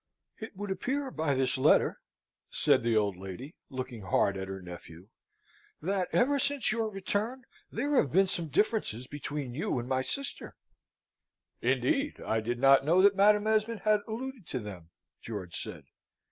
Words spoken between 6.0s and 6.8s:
ever since